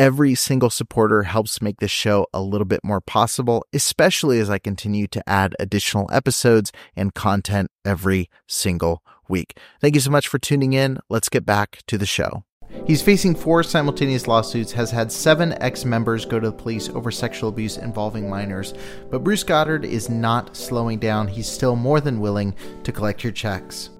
Every 0.00 0.34
single 0.34 0.70
supporter 0.70 1.24
helps 1.24 1.60
make 1.60 1.78
this 1.78 1.90
show 1.90 2.26
a 2.32 2.40
little 2.40 2.64
bit 2.64 2.80
more 2.82 3.02
possible, 3.02 3.66
especially 3.74 4.40
as 4.40 4.48
I 4.48 4.58
continue 4.58 5.06
to 5.08 5.22
add 5.28 5.54
additional 5.60 6.08
episodes 6.10 6.72
and 6.96 7.12
content 7.12 7.70
every 7.84 8.30
single 8.46 9.02
week. 9.28 9.58
Thank 9.78 9.94
you 9.94 10.00
so 10.00 10.10
much 10.10 10.26
for 10.26 10.38
tuning 10.38 10.72
in. 10.72 11.00
Let's 11.10 11.28
get 11.28 11.44
back 11.44 11.82
to 11.86 11.98
the 11.98 12.06
show. 12.06 12.44
He's 12.86 13.02
facing 13.02 13.34
four 13.34 13.62
simultaneous 13.62 14.26
lawsuits, 14.26 14.72
has 14.72 14.90
had 14.90 15.12
seven 15.12 15.52
ex 15.60 15.84
members 15.84 16.24
go 16.24 16.40
to 16.40 16.48
the 16.48 16.56
police 16.56 16.88
over 16.88 17.10
sexual 17.10 17.50
abuse 17.50 17.76
involving 17.76 18.26
minors. 18.26 18.72
But 19.10 19.22
Bruce 19.22 19.44
Goddard 19.44 19.84
is 19.84 20.08
not 20.08 20.56
slowing 20.56 20.98
down. 20.98 21.28
He's 21.28 21.46
still 21.46 21.76
more 21.76 22.00
than 22.00 22.20
willing 22.20 22.54
to 22.84 22.90
collect 22.90 23.22
your 23.22 23.34
checks. 23.34 23.90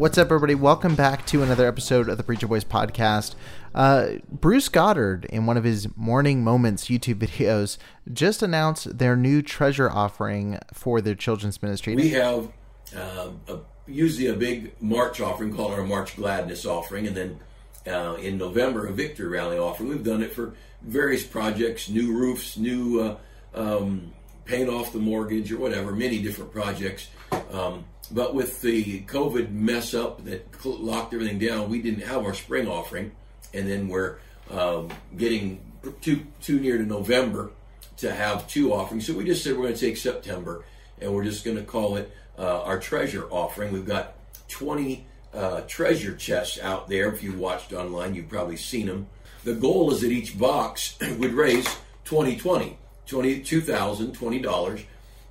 What's 0.00 0.16
up, 0.16 0.28
everybody? 0.28 0.54
Welcome 0.54 0.94
back 0.94 1.26
to 1.26 1.42
another 1.42 1.68
episode 1.68 2.08
of 2.08 2.16
the 2.16 2.22
Preacher 2.22 2.48
Boys 2.48 2.64
podcast. 2.64 3.34
Uh, 3.74 4.12
Bruce 4.30 4.70
Goddard, 4.70 5.26
in 5.26 5.44
one 5.44 5.58
of 5.58 5.64
his 5.64 5.94
Morning 5.94 6.42
Moments 6.42 6.86
YouTube 6.86 7.16
videos, 7.16 7.76
just 8.10 8.42
announced 8.42 8.96
their 8.96 9.14
new 9.14 9.42
treasure 9.42 9.90
offering 9.90 10.58
for 10.72 11.02
their 11.02 11.14
children's 11.14 11.60
ministry. 11.60 11.96
We 11.96 12.08
have 12.12 12.48
uh, 12.96 13.28
a, 13.46 13.58
usually 13.86 14.28
a 14.28 14.32
big 14.32 14.72
March 14.80 15.20
offering 15.20 15.54
called 15.54 15.72
our 15.72 15.84
March 15.84 16.16
Gladness 16.16 16.64
offering, 16.64 17.06
and 17.06 17.14
then 17.14 17.40
uh, 17.86 18.14
in 18.14 18.38
November, 18.38 18.86
a 18.86 18.92
Victory 18.94 19.28
Rally 19.28 19.58
offering. 19.58 19.90
We've 19.90 20.02
done 20.02 20.22
it 20.22 20.32
for 20.32 20.54
various 20.80 21.24
projects, 21.24 21.90
new 21.90 22.14
roofs, 22.14 22.56
new 22.56 23.00
uh, 23.00 23.16
um, 23.54 24.14
off 24.50 24.94
the 24.94 24.98
mortgage, 24.98 25.52
or 25.52 25.58
whatever, 25.58 25.92
many 25.92 26.22
different 26.22 26.52
projects. 26.52 27.08
Um, 27.50 27.84
but 28.12 28.34
with 28.34 28.60
the 28.60 29.02
COVID 29.02 29.52
mess 29.52 29.94
up 29.94 30.24
that 30.24 30.64
locked 30.64 31.14
everything 31.14 31.38
down, 31.38 31.68
we 31.68 31.80
didn't 31.80 32.02
have 32.02 32.24
our 32.24 32.34
spring 32.34 32.68
offering, 32.68 33.12
and 33.54 33.68
then 33.68 33.88
we're 33.88 34.18
um, 34.50 34.88
getting 35.16 35.60
too 36.00 36.26
too 36.40 36.58
near 36.60 36.78
to 36.78 36.84
November 36.84 37.50
to 37.98 38.12
have 38.12 38.48
two 38.48 38.72
offerings. 38.72 39.06
So 39.06 39.14
we 39.14 39.24
just 39.24 39.44
said 39.44 39.56
we're 39.56 39.64
going 39.64 39.74
to 39.74 39.80
take 39.80 39.96
September, 39.96 40.64
and 41.00 41.14
we're 41.14 41.24
just 41.24 41.44
going 41.44 41.56
to 41.56 41.62
call 41.62 41.96
it 41.96 42.10
uh, 42.38 42.62
our 42.62 42.78
treasure 42.78 43.28
offering. 43.30 43.72
We've 43.72 43.86
got 43.86 44.14
20 44.48 45.06
uh, 45.32 45.60
treasure 45.62 46.16
chests 46.16 46.58
out 46.58 46.88
there. 46.88 47.12
If 47.12 47.22
you 47.22 47.32
watched 47.32 47.72
online, 47.72 48.14
you've 48.14 48.28
probably 48.28 48.56
seen 48.56 48.86
them. 48.86 49.06
The 49.44 49.54
goal 49.54 49.92
is 49.92 50.00
that 50.00 50.10
each 50.10 50.38
box 50.38 50.98
would 51.18 51.32
raise 51.32 51.66
2020, 52.04 52.76
20, 53.06 53.40
$2,020. 53.42 54.84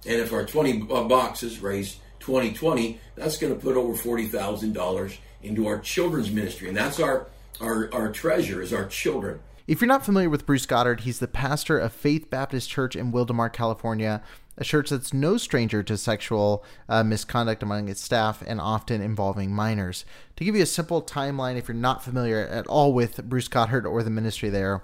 And 0.05 0.15
if 0.15 0.31
our 0.31 0.45
20 0.45 0.79
boxes 0.83 1.59
raise 1.59 1.99
2020, 2.19 2.99
that's 3.15 3.37
going 3.37 3.53
to 3.53 3.59
put 3.59 3.75
over 3.75 3.93
$40,000 3.93 5.17
into 5.43 5.67
our 5.67 5.79
children's 5.79 6.31
ministry. 6.31 6.67
And 6.67 6.77
that's 6.77 6.99
our, 6.99 7.27
our, 7.61 7.89
our 7.93 8.11
treasure 8.11 8.61
is 8.61 8.73
our 8.73 8.85
children. 8.85 9.39
If 9.67 9.81
you're 9.81 9.87
not 9.87 10.03
familiar 10.03 10.29
with 10.29 10.47
Bruce 10.47 10.65
Goddard, 10.65 11.01
he's 11.01 11.19
the 11.19 11.27
pastor 11.27 11.77
of 11.77 11.93
Faith 11.93 12.29
Baptist 12.29 12.69
Church 12.69 12.95
in 12.95 13.11
Wildomar, 13.11 13.53
California, 13.53 14.23
a 14.57 14.63
church 14.63 14.89
that's 14.89 15.13
no 15.13 15.37
stranger 15.37 15.83
to 15.83 15.95
sexual 15.95 16.63
uh, 16.89 17.03
misconduct 17.03 17.63
among 17.63 17.87
its 17.87 18.01
staff 18.01 18.43
and 18.45 18.59
often 18.59 19.01
involving 19.01 19.53
minors. 19.53 20.05
To 20.35 20.43
give 20.43 20.55
you 20.55 20.63
a 20.63 20.65
simple 20.65 21.01
timeline, 21.01 21.55
if 21.55 21.67
you're 21.67 21.75
not 21.75 22.03
familiar 22.03 22.39
at 22.47 22.67
all 22.67 22.93
with 22.93 23.23
Bruce 23.29 23.47
Goddard 23.47 23.85
or 23.85 24.03
the 24.03 24.09
ministry 24.09 24.49
there, 24.49 24.81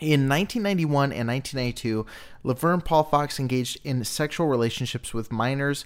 in 0.00 0.28
1991 0.28 1.12
and 1.12 1.28
1992, 1.28 2.06
Laverne 2.42 2.80
Paul 2.80 3.04
Fox 3.04 3.38
engaged 3.38 3.78
in 3.84 4.04
sexual 4.04 4.46
relationships 4.46 5.12
with 5.12 5.32
minors, 5.32 5.84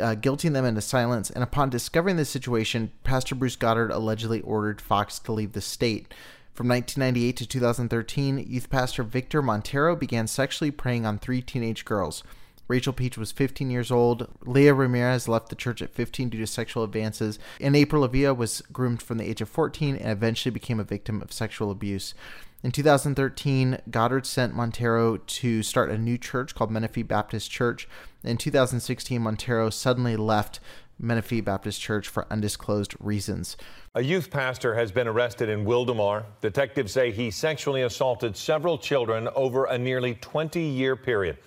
uh, 0.00 0.14
guilting 0.14 0.52
them 0.52 0.64
into 0.64 0.80
silence. 0.80 1.30
And 1.30 1.42
upon 1.42 1.70
discovering 1.70 2.16
the 2.16 2.24
situation, 2.24 2.92
Pastor 3.04 3.34
Bruce 3.34 3.56
Goddard 3.56 3.90
allegedly 3.90 4.40
ordered 4.42 4.80
Fox 4.80 5.18
to 5.20 5.32
leave 5.32 5.52
the 5.52 5.60
state. 5.60 6.12
From 6.56 6.68
1998 6.68 7.36
to 7.36 7.46
2013, 7.46 8.46
youth 8.48 8.70
pastor 8.70 9.02
Victor 9.02 9.42
Montero 9.42 9.94
began 9.94 10.26
sexually 10.26 10.70
preying 10.70 11.04
on 11.04 11.18
three 11.18 11.42
teenage 11.42 11.84
girls. 11.84 12.22
Rachel 12.68 12.92
Peach 12.92 13.16
was 13.16 13.30
15 13.30 13.70
years 13.70 13.90
old. 13.90 14.28
Leah 14.44 14.74
Ramirez 14.74 15.28
left 15.28 15.50
the 15.50 15.54
church 15.54 15.80
at 15.82 15.94
15 15.94 16.30
due 16.30 16.38
to 16.38 16.46
sexual 16.46 16.82
advances. 16.82 17.38
And 17.60 17.76
April 17.76 18.04
Avia 18.04 18.34
was 18.34 18.62
groomed 18.72 19.02
from 19.02 19.18
the 19.18 19.28
age 19.28 19.40
of 19.40 19.48
14 19.48 19.96
and 19.96 20.10
eventually 20.10 20.50
became 20.50 20.80
a 20.80 20.84
victim 20.84 21.22
of 21.22 21.32
sexual 21.32 21.70
abuse. 21.70 22.14
In 22.66 22.72
2013, 22.72 23.78
Goddard 23.92 24.26
sent 24.26 24.52
Montero 24.52 25.18
to 25.18 25.62
start 25.62 25.88
a 25.88 25.96
new 25.96 26.18
church 26.18 26.52
called 26.52 26.72
Menifee 26.72 27.04
Baptist 27.04 27.48
Church. 27.48 27.88
In 28.24 28.36
2016, 28.36 29.22
Montero 29.22 29.70
suddenly 29.70 30.16
left 30.16 30.58
Menifee 30.98 31.40
Baptist 31.40 31.80
Church 31.80 32.08
for 32.08 32.26
undisclosed 32.28 32.96
reasons. 32.98 33.56
A 33.94 34.02
youth 34.02 34.32
pastor 34.32 34.74
has 34.74 34.90
been 34.90 35.06
arrested 35.06 35.48
in 35.48 35.64
Wildomar. 35.64 36.24
Detectives 36.40 36.90
say 36.90 37.12
he 37.12 37.30
sexually 37.30 37.82
assaulted 37.82 38.36
several 38.36 38.78
children 38.78 39.28
over 39.36 39.66
a 39.66 39.78
nearly 39.78 40.14
20 40.14 40.60
year 40.60 40.96
period. 40.96 41.38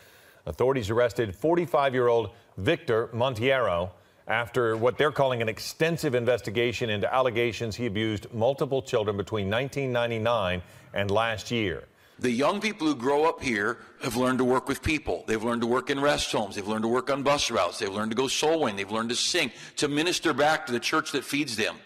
Authorities 0.46 0.90
arrested 0.90 1.36
45 1.36 1.94
year 1.94 2.08
old 2.08 2.30
Victor 2.56 3.10
Montero 3.12 3.92
after 4.30 4.78
what 4.78 4.98
they're 4.98 5.12
calling 5.12 5.42
an 5.42 5.50
extensive 5.50 6.14
investigation 6.14 6.90
into 6.90 7.12
allegations 7.14 7.76
he 7.76 7.88
abused 7.88 8.32
multiple 8.32 8.82
children 8.82 9.18
between 9.18 9.50
1999 9.50 10.62
and 10.94 11.12
last 11.12 11.52
year. 11.52 11.84
The 12.20 12.30
young 12.30 12.60
people 12.60 12.86
who 12.86 12.96
grow 12.96 13.26
up 13.26 13.42
here 13.42 13.78
have 14.04 14.18
learned 14.18 14.40
to 14.40 14.44
work 14.44 14.68
with 14.68 14.84
people. 14.84 15.24
They've 15.26 15.44
learned 15.44 15.62
to 15.62 15.68
work 15.68 15.90
in 15.90 16.00
rest 16.00 16.32
homes. 16.32 16.56
They've 16.56 16.68
learned 16.68 16.84
to 16.84 16.90
work 16.90 17.10
on 17.10 17.24
bus 17.24 17.50
routes. 17.50 17.80
They've 17.80 17.92
learned 17.92 18.12
to 18.12 18.18
go 18.18 18.28
soul 18.28 18.62
winning. 18.62 18.76
They've 18.76 18.92
learned 18.92 19.10
to 19.10 19.16
sing, 19.16 19.52
to 19.78 19.88
minister 19.88 20.34
back 20.34 20.66
to 20.66 20.74
the 20.74 20.82
church 20.82 21.14
that 21.14 21.24
feeds 21.24 21.56
them. 21.56 21.78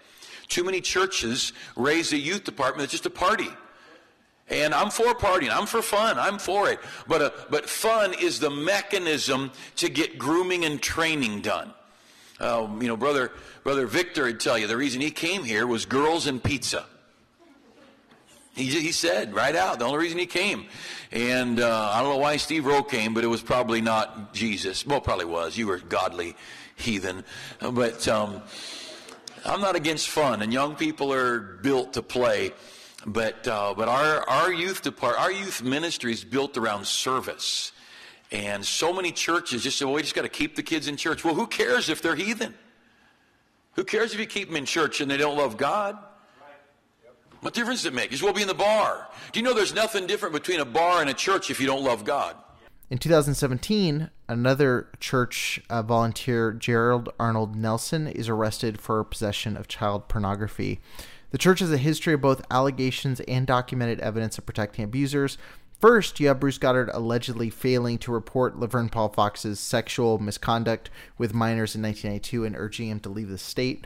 Too 0.47 0.63
many 0.63 0.81
churches 0.81 1.53
raise 1.75 2.13
a 2.13 2.17
youth 2.17 2.43
department 2.43 2.79
that's 2.79 2.91
just 2.91 3.05
a 3.05 3.11
party. 3.11 3.49
And 4.49 4.73
I'm 4.73 4.89
for 4.89 5.13
partying. 5.13 5.55
I'm 5.55 5.67
for 5.67 5.81
fun. 5.83 6.17
I'm 6.17 6.39
for 6.39 6.69
it. 6.69 6.79
But, 7.07 7.21
uh, 7.21 7.29
but 7.49 7.69
fun 7.69 8.13
is 8.19 8.39
the 8.39 8.49
mechanism 8.49 9.51
to 9.77 9.87
get 9.87 10.17
grooming 10.17 10.65
and 10.65 10.81
training 10.81 11.41
done. 11.41 11.73
Uh, 12.39 12.67
you 12.79 12.87
know, 12.87 12.97
brother, 12.97 13.31
brother 13.63 13.85
Victor 13.85 14.23
would 14.23 14.39
tell 14.39 14.57
you 14.57 14.67
the 14.67 14.77
reason 14.77 15.01
he 15.01 15.11
came 15.11 15.43
here 15.43 15.67
was 15.67 15.85
girls 15.85 16.27
and 16.27 16.43
pizza. 16.43 16.85
He, 18.55 18.65
he 18.65 18.91
said 18.91 19.33
right 19.33 19.55
out 19.55 19.79
the 19.79 19.85
only 19.85 19.99
reason 19.99 20.19
he 20.19 20.25
came. 20.25 20.65
And 21.11 21.59
uh, 21.59 21.91
I 21.93 22.01
don't 22.01 22.11
know 22.11 22.17
why 22.17 22.37
Steve 22.37 22.65
Rowe 22.65 22.83
came, 22.83 23.13
but 23.13 23.23
it 23.23 23.27
was 23.27 23.41
probably 23.41 23.81
not 23.81 24.33
Jesus. 24.33 24.85
Well, 24.85 25.01
probably 25.01 25.25
was. 25.25 25.57
You 25.57 25.67
were 25.67 25.77
godly 25.77 26.35
heathen. 26.75 27.23
But 27.59 28.07
um, 28.07 28.41
I'm 29.45 29.61
not 29.61 29.75
against 29.75 30.09
fun, 30.09 30.41
and 30.41 30.53
young 30.53 30.75
people 30.75 31.11
are 31.13 31.39
built 31.39 31.93
to 31.93 32.01
play. 32.01 32.53
But 33.05 33.47
uh, 33.47 33.73
but 33.75 33.89
our 33.89 34.27
our 34.29 34.53
youth 34.53 34.81
depart 34.81 35.17
our 35.19 35.31
youth 35.31 35.61
ministry 35.61 36.13
is 36.13 36.23
built 36.23 36.57
around 36.57 36.87
service. 36.87 37.73
And 38.33 38.65
so 38.65 38.91
many 38.91 39.11
churches 39.11 39.63
just 39.63 39.77
say, 39.77 39.85
well, 39.85 39.93
we 39.93 40.01
just 40.01 40.15
got 40.15 40.23
to 40.23 40.29
keep 40.29 40.55
the 40.55 40.63
kids 40.63 40.87
in 40.87 40.97
church. 40.97 41.23
Well, 41.23 41.35
who 41.35 41.45
cares 41.45 41.87
if 41.87 42.01
they're 42.01 42.15
heathen? 42.15 42.55
Who 43.75 43.83
cares 43.83 44.13
if 44.13 44.19
you 44.19 44.25
keep 44.25 44.47
them 44.47 44.57
in 44.57 44.65
church 44.65 45.01
and 45.01 45.09
they 45.09 45.17
don't 45.17 45.37
love 45.37 45.55
God? 45.55 45.97
What 47.41 47.53
difference 47.53 47.81
does 47.81 47.87
it 47.87 47.93
make? 47.93 48.05
You 48.05 48.11
just 48.11 48.23
will 48.23 48.33
be 48.33 48.41
in 48.41 48.47
the 48.47 48.53
bar. 48.53 49.07
Do 49.31 49.39
you 49.39 49.43
know 49.43 49.53
there's 49.53 49.75
nothing 49.75 50.07
different 50.07 50.33
between 50.33 50.61
a 50.61 50.65
bar 50.65 51.01
and 51.01 51.09
a 51.09 51.13
church 51.13 51.51
if 51.51 51.59
you 51.59 51.67
don't 51.67 51.83
love 51.83 52.05
God? 52.05 52.35
In 52.89 52.97
2017, 52.97 54.09
another 54.27 54.87
church 54.99 55.61
uh, 55.69 55.81
volunteer, 55.83 56.53
Gerald 56.53 57.09
Arnold 57.19 57.55
Nelson, 57.55 58.07
is 58.07 58.29
arrested 58.29 58.79
for 58.79 59.03
possession 59.03 59.57
of 59.57 59.67
child 59.67 60.07
pornography. 60.07 60.79
The 61.31 61.37
church 61.37 61.59
has 61.59 61.71
a 61.71 61.77
history 61.77 62.13
of 62.13 62.21
both 62.21 62.45
allegations 62.49 63.19
and 63.21 63.45
documented 63.45 63.99
evidence 63.99 64.37
of 64.37 64.45
protecting 64.45 64.85
abusers. 64.85 65.37
First, 65.83 66.21
you 66.21 66.29
have 66.29 66.39
Bruce 66.39 66.57
Goddard 66.57 66.89
allegedly 66.93 67.49
failing 67.49 67.97
to 67.97 68.11
report 68.13 68.57
Laverne 68.57 68.87
Paul 68.87 69.09
Fox's 69.09 69.59
sexual 69.59 70.17
misconduct 70.17 70.89
with 71.17 71.33
minors 71.33 71.75
in 71.75 71.81
1992 71.81 72.45
and 72.45 72.55
urging 72.55 72.87
him 72.87 73.01
to 73.01 73.09
leave 73.09 73.27
the 73.27 73.37
state. 73.37 73.85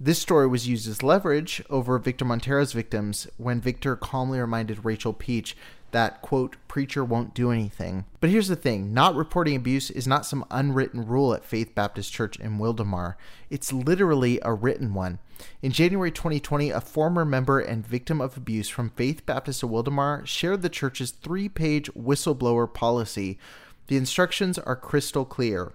This 0.00 0.18
story 0.18 0.46
was 0.46 0.66
used 0.66 0.88
as 0.88 1.02
leverage 1.02 1.62
over 1.68 1.98
Victor 1.98 2.24
Montero's 2.24 2.72
victims 2.72 3.26
when 3.36 3.60
Victor 3.60 3.96
calmly 3.96 4.40
reminded 4.40 4.86
Rachel 4.86 5.12
Peach 5.12 5.54
that, 5.92 6.22
quote, 6.22 6.56
preacher 6.68 7.04
won't 7.04 7.34
do 7.34 7.50
anything. 7.50 8.04
But 8.20 8.30
here's 8.30 8.48
the 8.48 8.56
thing 8.56 8.92
not 8.92 9.14
reporting 9.14 9.56
abuse 9.56 9.90
is 9.90 10.06
not 10.06 10.26
some 10.26 10.44
unwritten 10.50 11.06
rule 11.06 11.34
at 11.34 11.44
Faith 11.44 11.74
Baptist 11.74 12.12
Church 12.12 12.38
in 12.38 12.58
Wildomar. 12.58 13.14
It's 13.50 13.72
literally 13.72 14.38
a 14.42 14.52
written 14.52 14.94
one. 14.94 15.18
In 15.62 15.72
January 15.72 16.10
2020, 16.10 16.70
a 16.70 16.80
former 16.80 17.24
member 17.24 17.60
and 17.60 17.86
victim 17.86 18.20
of 18.20 18.36
abuse 18.36 18.68
from 18.68 18.90
Faith 18.90 19.26
Baptist 19.26 19.62
of 19.62 19.70
Wildomar 19.70 20.26
shared 20.26 20.62
the 20.62 20.68
church's 20.68 21.10
three 21.10 21.48
page 21.48 21.92
whistleblower 21.92 22.72
policy. 22.72 23.38
The 23.88 23.96
instructions 23.96 24.58
are 24.58 24.76
crystal 24.76 25.24
clear. 25.24 25.74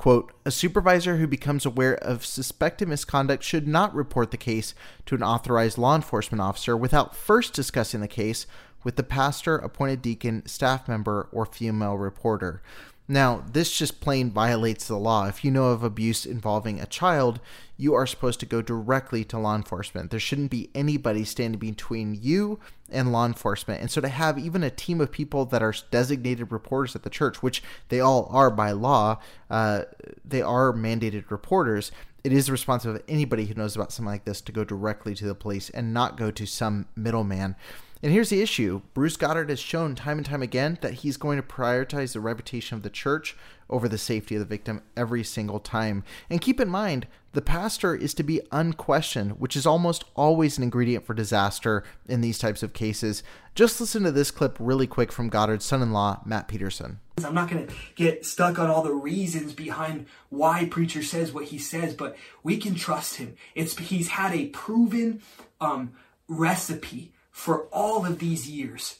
Quote, 0.00 0.32
a 0.46 0.50
supervisor 0.50 1.18
who 1.18 1.26
becomes 1.26 1.66
aware 1.66 1.94
of 1.96 2.24
suspected 2.24 2.88
misconduct 2.88 3.44
should 3.44 3.68
not 3.68 3.94
report 3.94 4.30
the 4.30 4.38
case 4.38 4.74
to 5.04 5.14
an 5.14 5.22
authorized 5.22 5.76
law 5.76 5.94
enforcement 5.94 6.40
officer 6.40 6.74
without 6.74 7.14
first 7.14 7.52
discussing 7.52 8.00
the 8.00 8.08
case 8.08 8.46
with 8.84 8.96
the 8.96 9.02
pastor, 9.02 9.56
appointed 9.56 10.02
deacon, 10.02 10.46
staff 10.46 10.88
member, 10.88 11.28
or 11.32 11.46
female 11.46 11.96
reporter. 11.96 12.62
Now, 13.10 13.42
this 13.52 13.76
just 13.76 14.00
plain 14.00 14.30
violates 14.30 14.86
the 14.86 14.96
law. 14.96 15.26
If 15.26 15.44
you 15.44 15.50
know 15.50 15.70
of 15.70 15.82
abuse 15.82 16.24
involving 16.24 16.80
a 16.80 16.86
child, 16.86 17.40
you 17.76 17.92
are 17.92 18.06
supposed 18.06 18.38
to 18.38 18.46
go 18.46 18.62
directly 18.62 19.24
to 19.24 19.38
law 19.38 19.56
enforcement. 19.56 20.12
There 20.12 20.20
shouldn't 20.20 20.52
be 20.52 20.70
anybody 20.76 21.24
standing 21.24 21.58
between 21.58 22.16
you 22.22 22.60
and 22.88 23.10
law 23.10 23.26
enforcement. 23.26 23.80
And 23.80 23.90
so 23.90 24.00
to 24.00 24.06
have 24.06 24.38
even 24.38 24.62
a 24.62 24.70
team 24.70 25.00
of 25.00 25.10
people 25.10 25.44
that 25.46 25.60
are 25.60 25.74
designated 25.90 26.52
reporters 26.52 26.94
at 26.94 27.02
the 27.02 27.10
church, 27.10 27.42
which 27.42 27.64
they 27.88 27.98
all 27.98 28.28
are 28.30 28.48
by 28.48 28.70
law, 28.70 29.18
uh, 29.50 29.86
they 30.24 30.40
are 30.40 30.72
mandated 30.72 31.32
reporters. 31.32 31.90
It 32.22 32.32
is 32.32 32.46
the 32.46 32.52
responsibility 32.52 33.02
of 33.02 33.10
anybody 33.10 33.46
who 33.46 33.54
knows 33.54 33.74
about 33.74 33.90
something 33.90 34.12
like 34.12 34.24
this 34.24 34.40
to 34.42 34.52
go 34.52 34.62
directly 34.62 35.16
to 35.16 35.26
the 35.26 35.34
police 35.34 35.68
and 35.70 35.92
not 35.92 36.16
go 36.16 36.30
to 36.30 36.46
some 36.46 36.86
middleman. 36.94 37.56
And 38.02 38.12
here's 38.12 38.30
the 38.30 38.40
issue 38.40 38.80
Bruce 38.94 39.18
Goddard 39.18 39.50
has 39.50 39.60
shown 39.60 39.94
time 39.94 40.16
and 40.16 40.26
time 40.26 40.42
again 40.42 40.78
that 40.80 40.94
he's 40.94 41.18
going 41.18 41.36
to 41.36 41.46
prioritize 41.46 42.14
the 42.14 42.20
reputation 42.20 42.76
of 42.76 42.82
the 42.82 42.88
church 42.88 43.36
over 43.68 43.88
the 43.88 43.98
safety 43.98 44.36
of 44.36 44.40
the 44.40 44.46
victim 44.46 44.82
every 44.96 45.22
single 45.22 45.60
time. 45.60 46.02
And 46.30 46.40
keep 46.40 46.60
in 46.60 46.68
mind, 46.70 47.06
the 47.32 47.42
pastor 47.42 47.94
is 47.94 48.14
to 48.14 48.22
be 48.22 48.40
unquestioned, 48.50 49.38
which 49.38 49.54
is 49.54 49.66
almost 49.66 50.04
always 50.16 50.56
an 50.56 50.64
ingredient 50.64 51.04
for 51.04 51.12
disaster 51.12 51.84
in 52.08 52.22
these 52.22 52.38
types 52.38 52.62
of 52.62 52.72
cases. 52.72 53.22
Just 53.54 53.80
listen 53.80 54.02
to 54.04 54.10
this 54.10 54.30
clip 54.30 54.56
really 54.58 54.86
quick 54.86 55.12
from 55.12 55.28
Goddard's 55.28 55.66
son 55.66 55.82
in 55.82 55.92
law, 55.92 56.22
Matt 56.24 56.48
Peterson. 56.48 57.00
I'm 57.22 57.34
not 57.34 57.50
going 57.50 57.66
to 57.66 57.74
get 57.96 58.24
stuck 58.24 58.58
on 58.58 58.70
all 58.70 58.82
the 58.82 58.94
reasons 58.94 59.52
behind 59.52 60.06
why 60.30 60.64
preacher 60.64 61.02
says 61.02 61.32
what 61.32 61.44
he 61.44 61.58
says, 61.58 61.92
but 61.92 62.16
we 62.42 62.56
can 62.56 62.74
trust 62.74 63.16
him. 63.16 63.36
It's 63.54 63.76
he's 63.76 64.08
had 64.08 64.32
a 64.32 64.46
proven 64.46 65.20
um, 65.60 65.92
recipe 66.28 67.12
for 67.40 67.68
all 67.72 68.04
of 68.04 68.18
these 68.18 68.50
years, 68.50 68.96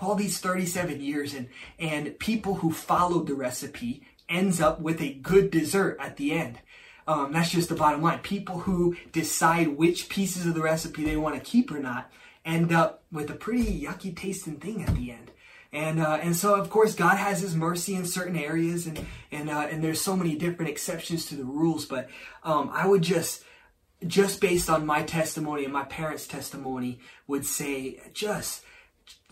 all 0.00 0.16
these 0.16 0.40
37 0.40 1.00
years, 1.00 1.34
and, 1.34 1.48
and 1.78 2.18
people 2.18 2.56
who 2.56 2.72
followed 2.72 3.28
the 3.28 3.34
recipe 3.34 4.02
ends 4.28 4.60
up 4.60 4.80
with 4.80 5.00
a 5.00 5.14
good 5.14 5.52
dessert 5.52 5.96
at 6.00 6.16
the 6.16 6.32
end. 6.32 6.58
Um, 7.06 7.32
that's 7.32 7.50
just 7.52 7.68
the 7.68 7.76
bottom 7.76 8.02
line. 8.02 8.18
People 8.18 8.58
who 8.58 8.96
decide 9.12 9.76
which 9.76 10.08
pieces 10.08 10.46
of 10.46 10.54
the 10.54 10.62
recipe 10.62 11.04
they 11.04 11.16
want 11.16 11.36
to 11.36 11.40
keep 11.40 11.70
or 11.70 11.78
not 11.78 12.10
end 12.44 12.72
up 12.72 13.04
with 13.12 13.30
a 13.30 13.34
pretty 13.34 13.82
yucky 13.82 14.16
tasting 14.16 14.56
thing 14.56 14.82
at 14.82 14.94
the 14.96 15.12
end. 15.12 15.30
And 15.72 16.00
uh, 16.00 16.18
and 16.20 16.34
so 16.34 16.56
of 16.56 16.70
course 16.70 16.96
God 16.96 17.18
has 17.18 17.40
His 17.40 17.54
mercy 17.54 17.94
in 17.94 18.04
certain 18.04 18.36
areas, 18.36 18.88
and 18.88 19.06
and 19.30 19.48
uh, 19.48 19.68
and 19.70 19.84
there's 19.84 20.00
so 20.00 20.16
many 20.16 20.34
different 20.34 20.72
exceptions 20.72 21.26
to 21.26 21.36
the 21.36 21.44
rules. 21.44 21.86
But 21.86 22.08
um, 22.42 22.68
I 22.72 22.88
would 22.88 23.02
just 23.02 23.44
just 24.06 24.40
based 24.40 24.70
on 24.70 24.86
my 24.86 25.02
testimony 25.02 25.64
and 25.64 25.72
my 25.72 25.84
parents' 25.84 26.26
testimony, 26.26 27.00
would 27.26 27.44
say, 27.44 28.00
just 28.12 28.62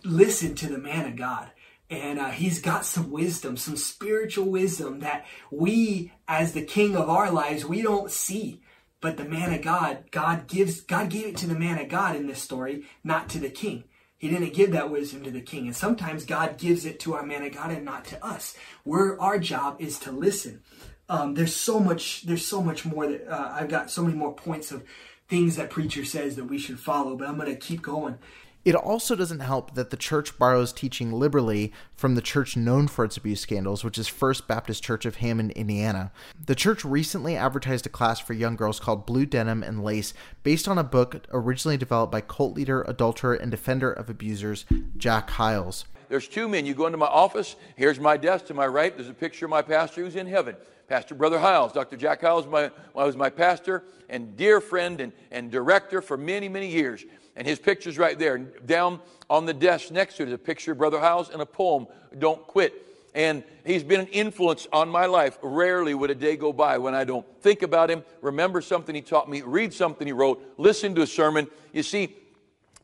listen 0.05 0.55
to 0.57 0.69
the 0.69 0.79
man 0.79 1.07
of 1.07 1.17
God. 1.17 1.51
And 1.91 2.19
uh, 2.19 2.31
he's 2.31 2.61
got 2.61 2.85
some 2.85 3.11
wisdom, 3.11 3.57
some 3.57 3.77
spiritual 3.77 4.47
wisdom 4.47 5.01
that 5.01 5.25
we, 5.51 6.13
as 6.27 6.53
the 6.53 6.65
king 6.65 6.95
of 6.95 7.09
our 7.09 7.31
lives, 7.31 7.65
we 7.65 7.81
don't 7.81 8.11
see. 8.11 8.63
But 9.01 9.17
the 9.17 9.25
man 9.25 9.55
of 9.55 9.63
God, 9.63 10.11
God 10.11 10.49
gives, 10.49 10.81
God 10.81 11.09
gave 11.09 11.27
it 11.27 11.37
to 11.39 11.47
the 11.47 11.59
man 11.59 11.79
of 11.79 11.89
God 11.89 12.17
in 12.17 12.27
this 12.27 12.43
story, 12.43 12.85
not 13.03 13.29
to 13.31 13.39
the 13.39 13.49
king. 13.49 13.85
He 14.19 14.29
didn't 14.29 14.53
give 14.53 14.73
that 14.73 14.91
wisdom 14.91 15.23
to 15.23 15.31
the 15.31 15.41
king. 15.41 15.67
And 15.67 15.77
sometimes 15.77 16.25
God 16.25 16.59
gives 16.59 16.85
it 16.85 16.99
to 17.01 17.15
our 17.15 17.25
man 17.25 17.45
of 17.45 17.53
God 17.53 17.71
and 17.71 17.85
not 17.85 18.05
to 18.07 18.25
us. 18.25 18.57
Where 18.83 19.19
our 19.21 19.39
job 19.39 19.77
is 19.79 19.99
to 20.01 20.11
listen. 20.11 20.63
Um, 21.09 21.35
there's 21.35 21.55
so 21.55 21.81
much. 21.81 22.23
There's 22.23 22.47
so 22.47 22.63
much 22.63 22.85
more 22.85 23.07
that 23.07 23.27
uh, 23.27 23.53
I've 23.55 23.69
got 23.69 23.91
so 23.91 24.03
many 24.03 24.17
more 24.17 24.35
points 24.35 24.73
of 24.73 24.85
things 25.29 25.57
that 25.57 25.71
preacher 25.71 26.05
says 26.05 26.37
that 26.37 26.45
we 26.45 26.59
should 26.59 26.79
follow. 26.79 27.17
But 27.17 27.29
I'm 27.29 27.37
going 27.37 27.49
to 27.49 27.57
keep 27.57 27.83
going. 27.83 28.19
It 28.65 28.75
also 28.75 29.15
doesn't 29.15 29.41
help 29.41 29.77
that 29.77 29.89
the 29.89 29.97
church 29.97 30.37
borrows 30.37 30.75
teaching 30.75 31.13
liberally 31.13 31.73
from 31.95 32.17
the 32.17 32.21
church 32.21 32.55
known 32.57 32.87
for 32.87 33.05
its 33.05 33.17
abuse 33.17 33.41
scandals, 33.41 33.83
which 33.83 33.97
is 33.97 34.09
First 34.09 34.47
Baptist 34.47 34.83
Church 34.83 35.07
of 35.07 35.17
Hammond, 35.17 35.53
Indiana. 35.53 36.13
The 36.45 36.57
church 36.57 36.85
recently 36.85 37.35
advertised 37.35 37.87
a 37.87 37.89
class 37.89 38.21
for 38.21 38.35
young 38.35 38.57
girls 38.57 38.79
called 38.79 39.07
Blue 39.07 39.25
Denim 39.25 39.63
and 39.63 39.83
Lace, 39.83 40.13
based 40.43 40.69
on 40.69 40.77
a 40.77 40.85
book 40.85 41.25
originally 41.33 41.79
developed 41.79 42.13
by 42.13 42.21
cult 42.21 42.55
leader, 42.55 42.83
adulterer, 42.83 43.35
and 43.35 43.51
defender 43.51 43.91
of 43.91 44.11
abusers 44.11 44.67
Jack 44.99 45.31
Hyles. 45.31 45.87
There's 46.09 46.29
two 46.29 46.49
men. 46.49 46.67
You 46.67 46.75
go 46.75 46.87
into 46.87 46.99
my 46.99 47.07
office, 47.07 47.57
here's 47.77 48.01
my 48.01 48.17
desk 48.17 48.47
to 48.47 48.55
my 48.55 48.67
right, 48.67 48.97
there's 48.97 49.09
a 49.09 49.15
picture 49.15 49.47
of 49.47 49.51
my 49.51 49.63
pastor 49.63 50.03
who's 50.03 50.17
in 50.17 50.27
heaven. 50.27 50.57
Pastor 50.89 51.15
Brother 51.15 51.39
Hyles. 51.39 51.73
Dr. 51.73 51.97
Jack 51.97 52.23
Hyles 52.23 52.47
my, 52.47 52.71
was 52.95 53.15
my 53.15 53.29
pastor 53.29 53.85
and 54.09 54.37
dear 54.37 54.61
friend 54.61 55.01
and, 55.01 55.13
and 55.31 55.51
director 55.51 56.01
for 56.01 56.17
many, 56.17 56.49
many 56.49 56.69
years. 56.69 57.05
And 57.37 57.47
his 57.47 57.59
picture's 57.59 57.99
right 57.99 58.19
there. 58.19 58.39
Down 58.39 59.01
on 59.29 59.45
the 59.45 59.53
desk 59.53 59.91
next 59.91 60.17
to 60.17 60.23
it 60.23 60.29
is 60.29 60.35
a 60.35 60.39
picture 60.39 60.73
of 60.73 60.79
Brother 60.79 60.99
Hyles 60.99 61.29
and 61.29 61.43
a 61.43 61.47
poem, 61.47 61.87
Don't 62.19 62.45
Quit. 62.47 62.87
And 63.15 63.45
he's 63.65 63.85
been 63.85 64.01
an 64.01 64.07
influence 64.09 64.67
on 64.73 64.89
my 64.89 65.07
life. 65.07 65.39
Rarely 65.43 65.95
would 65.95 66.11
a 66.11 66.15
day 66.15 66.37
go 66.37 66.53
by 66.53 66.79
when 66.79 66.95
I 66.95 67.05
don't 67.05 67.27
think 67.43 67.63
about 67.63 67.91
him, 67.91 68.03
remember 68.23 68.61
something 68.61 68.95
he 68.95 69.03
taught 69.03 69.29
me, 69.29 69.43
read 69.43 69.75
something 69.75 70.07
he 70.07 70.13
wrote, 70.13 70.43
listen 70.57 70.95
to 70.95 71.03
a 71.03 71.07
sermon. 71.07 71.49
You 71.73 71.83
see, 71.83 72.17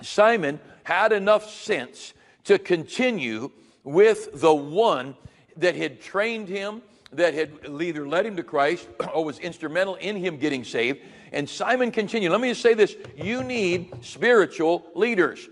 Simon 0.03 0.61
had 0.82 1.12
enough 1.12 1.50
sense 1.50 2.12
to 2.44 2.58
continue 2.58 3.50
with 3.82 4.41
the 4.41 4.55
one 4.55 5.17
that 5.56 5.76
had 5.76 6.00
trained 6.00 6.49
him 6.49 6.82
that 7.12 7.35
had 7.35 7.50
either 7.81 8.06
led 8.06 8.26
him 8.26 8.37
to 8.37 8.43
Christ 8.43 8.88
or 9.14 9.25
was 9.25 9.38
instrumental 9.38 9.94
in 9.96 10.17
him 10.17 10.37
getting 10.37 10.64
saved. 10.64 11.00
And 11.32 11.49
Simon 11.49 11.91
continued. 11.91 12.31
Let 12.31 12.41
me 12.41 12.50
just 12.50 12.62
say 12.62 12.75
this 12.75 12.96
you 13.17 13.43
need 13.43 13.93
spiritual 14.05 14.87
leaders. 14.94 15.49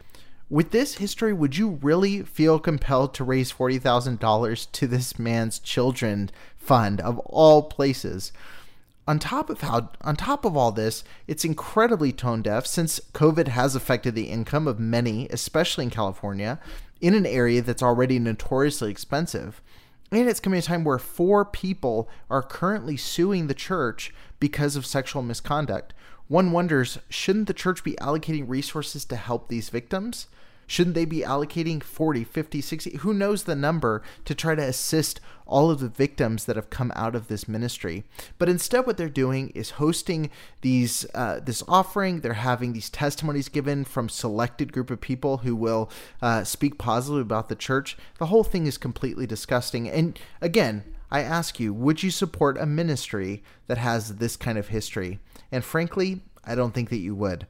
With 0.50 0.70
this 0.70 0.96
history, 0.96 1.32
would 1.32 1.56
you 1.56 1.78
really 1.82 2.22
feel 2.22 2.58
compelled 2.58 3.14
to 3.14 3.25
raise 3.25 3.52
$40,000 3.52 4.70
to 4.72 4.87
this 4.87 5.18
man's 5.18 5.58
children 5.58 6.30
fund 6.58 7.00
of 7.00 7.18
all 7.20 7.62
places? 7.62 8.32
On 9.06 9.18
top 9.18 9.50
of 9.50 9.62
how 9.62 9.90
on 10.02 10.14
top 10.14 10.44
of 10.44 10.56
all 10.56 10.71
this, 10.71 11.02
it's 11.26 11.44
incredibly 11.44 12.12
tone 12.12 12.40
deaf 12.40 12.66
since 12.66 13.00
COVID 13.12 13.49
has 13.49 13.75
affected 13.75 14.14
the 14.14 14.30
income 14.30 14.68
of 14.68 14.78
many, 14.78 15.26
especially 15.30 15.85
in 15.85 15.90
California, 15.90 16.61
in 17.00 17.14
an 17.14 17.26
area 17.26 17.62
that's 17.62 17.82
already 17.82 18.21
notoriously 18.21 18.90
expensive. 18.90 19.61
And 20.12 20.28
it's 20.28 20.40
coming 20.40 20.61
a 20.61 20.62
time 20.62 20.85
where 20.85 20.99
four 20.99 21.44
people 21.44 22.09
are 22.30 22.42
currently 22.42 22.97
suing 22.97 23.47
the 23.47 23.54
church 23.54 24.14
because 24.38 24.76
of 24.76 24.87
sexual 24.87 25.23
misconduct. 25.23 25.94
One 26.28 26.52
wonders 26.52 26.99
shouldn't 27.09 27.49
the 27.49 27.54
church 27.54 27.82
be 27.82 27.94
allocating 27.94 28.49
resources 28.49 29.04
to 29.06 29.16
help 29.16 29.49
these 29.49 29.68
victims? 29.68 30.28
Shouldn't 30.66 30.95
they 30.95 31.04
be 31.04 31.21
allocating 31.21 31.83
40, 31.83 32.25
50, 32.25 32.61
60, 32.61 32.97
who 32.99 33.12
knows 33.12 33.45
the 33.45 33.54
number 33.54 34.02
to 34.25 34.35
try 34.35 34.54
to 34.54 34.62
assist 34.62 35.21
all 35.47 35.71
of 35.71 35.81
the 35.81 35.88
victims 35.88 36.45
that 36.47 36.57
have 36.57 36.71
come 36.71 36.92
out 36.97 37.14
of 37.14 37.28
this 37.28 37.47
ministry? 37.49 38.04
But 38.38 38.49
instead, 38.49 38.87
what 38.87 38.97
they're 38.97 39.09
doing 39.09 39.50
is 39.50 39.71
hosting 39.71 40.31
these 40.62 41.07
uh, 41.14 41.40
this 41.45 41.62
offering. 41.69 42.21
They're 42.21 42.35
having 42.35 42.73
these 42.73 42.90
testimonies 42.90 43.49
given 43.49 43.85
from 43.85 44.09
selected 44.09 44.73
group 44.73 44.90
of 44.90 45.00
people 45.00 45.38
who 45.38 45.54
will 45.54 45.90
uh, 46.21 46.45
speak 46.45 46.78
positively 46.78 47.23
about 47.23 47.49
the 47.49 47.57
church. 47.57 47.97
The 48.19 48.26
whole 48.26 48.45
thing 48.45 48.66
is 48.66 48.78
completely 48.78 49.26
disgusting. 49.26 49.88
And 49.88 50.19
again, 50.40 50.85
I 51.12 51.21
ask 51.21 51.61
you, 51.61 51.75
would 51.75 52.02
you 52.02 52.11
support 52.11 52.57
a 52.57 52.64
ministry 52.64 53.42
that 53.66 53.76
has 53.76 54.16
this 54.16 54.35
kind 54.35 54.57
of 54.57 54.69
history? 54.69 55.21
And 55.52 55.62
frankly, 55.62 56.23
I 56.44 56.54
don't 56.54 56.72
think 56.72 56.90
that 56.90 56.99
you 56.99 57.14
would. 57.14 57.46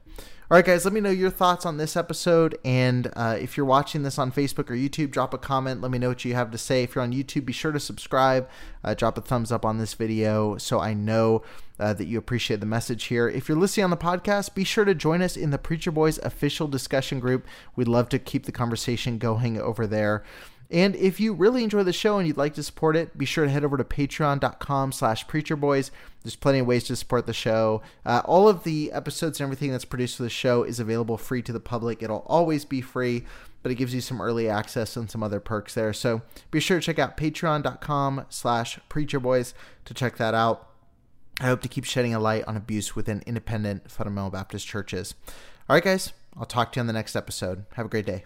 All 0.51 0.57
right, 0.57 0.65
guys, 0.65 0.85
let 0.85 0.93
me 0.93 1.01
know 1.01 1.09
your 1.09 1.31
thoughts 1.31 1.65
on 1.65 1.77
this 1.77 1.97
episode. 1.97 2.59
And 2.63 3.11
uh, 3.15 3.37
if 3.39 3.57
you're 3.57 3.65
watching 3.65 4.03
this 4.03 4.19
on 4.19 4.31
Facebook 4.31 4.69
or 4.69 4.75
YouTube, 4.75 5.09
drop 5.09 5.33
a 5.33 5.37
comment. 5.39 5.81
Let 5.81 5.89
me 5.89 5.97
know 5.97 6.09
what 6.09 6.25
you 6.25 6.35
have 6.35 6.51
to 6.51 6.59
say. 6.59 6.83
If 6.83 6.93
you're 6.93 7.03
on 7.03 7.11
YouTube, 7.11 7.45
be 7.45 7.53
sure 7.53 7.71
to 7.71 7.79
subscribe. 7.79 8.47
Uh, 8.83 8.93
drop 8.93 9.17
a 9.17 9.21
thumbs 9.21 9.51
up 9.51 9.65
on 9.65 9.79
this 9.79 9.95
video 9.95 10.57
so 10.57 10.79
I 10.79 10.93
know 10.93 11.41
uh, 11.79 11.93
that 11.93 12.05
you 12.05 12.19
appreciate 12.19 12.59
the 12.59 12.67
message 12.67 13.05
here. 13.05 13.27
If 13.27 13.49
you're 13.49 13.57
listening 13.57 13.85
on 13.85 13.89
the 13.89 13.97
podcast, 13.97 14.53
be 14.53 14.63
sure 14.63 14.85
to 14.85 14.93
join 14.93 15.23
us 15.23 15.35
in 15.35 15.49
the 15.49 15.57
Preacher 15.57 15.91
Boys 15.91 16.19
official 16.19 16.67
discussion 16.67 17.19
group. 17.19 17.47
We'd 17.75 17.87
love 17.87 18.09
to 18.09 18.19
keep 18.19 18.45
the 18.45 18.51
conversation 18.51 19.17
going 19.17 19.59
over 19.59 19.87
there. 19.87 20.23
And 20.73 20.95
if 20.95 21.19
you 21.19 21.33
really 21.33 21.63
enjoy 21.63 21.83
the 21.83 21.93
show 21.93 22.17
and 22.17 22.27
you'd 22.27 22.35
like 22.35 22.55
to 22.55 22.63
support 22.63 22.95
it, 22.95 23.15
be 23.15 23.25
sure 23.25 23.45
to 23.45 23.51
head 23.51 23.63
over 23.63 23.77
to 23.77 23.83
patreon.com 23.83 24.91
slash 24.91 25.27
preacherboys. 25.27 25.91
There's 26.23 26.35
plenty 26.35 26.59
of 26.59 26.65
ways 26.65 26.85
to 26.85 26.95
support 26.95 27.27
the 27.27 27.33
show. 27.33 27.83
Uh, 28.03 28.23
all 28.25 28.49
of 28.49 28.63
the 28.63 28.91
episodes 28.91 29.39
and 29.39 29.45
everything 29.45 29.71
that's 29.71 29.85
produced 29.85 30.17
for 30.17 30.23
the 30.23 30.31
show 30.31 30.63
is 30.63 30.79
available 30.79 31.15
free 31.15 31.43
to 31.43 31.53
the 31.53 31.59
public. 31.59 32.01
It'll 32.01 32.25
always 32.25 32.65
be 32.65 32.81
free, 32.81 33.23
but 33.61 33.71
it 33.71 33.75
gives 33.75 33.93
you 33.93 34.01
some 34.01 34.19
early 34.19 34.49
access 34.49 34.97
and 34.97 35.11
some 35.11 35.21
other 35.21 35.39
perks 35.39 35.75
there. 35.75 35.93
So 35.93 36.23
be 36.49 36.59
sure 36.59 36.79
to 36.79 36.85
check 36.85 36.97
out 36.97 37.17
patreon.com 37.17 38.25
slash 38.29 38.79
preacherboys 38.89 39.53
to 39.85 39.93
check 39.93 40.17
that 40.17 40.33
out. 40.33 40.69
I 41.39 41.45
hope 41.45 41.61
to 41.61 41.69
keep 41.69 41.85
shedding 41.85 42.15
a 42.15 42.19
light 42.19 42.45
on 42.47 42.57
abuse 42.57 42.95
within 42.95 43.21
independent 43.27 43.91
fundamental 43.91 44.31
Baptist 44.31 44.65
churches. 44.65 45.13
All 45.69 45.75
right, 45.75 45.83
guys, 45.83 46.13
I'll 46.35 46.45
talk 46.45 46.71
to 46.71 46.77
you 46.77 46.81
on 46.81 46.87
the 46.87 46.93
next 46.93 47.15
episode. 47.15 47.65
Have 47.75 47.85
a 47.85 47.89
great 47.89 48.07
day. 48.07 48.25